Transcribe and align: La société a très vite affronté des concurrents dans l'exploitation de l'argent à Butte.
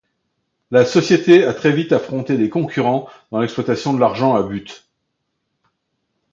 La 0.71 0.83
société 0.83 1.43
a 1.45 1.53
très 1.53 1.71
vite 1.71 1.91
affronté 1.91 2.35
des 2.35 2.49
concurrents 2.49 3.07
dans 3.29 3.39
l'exploitation 3.39 3.93
de 3.93 3.99
l'argent 3.99 4.33
à 4.35 4.41
Butte. 4.41 4.87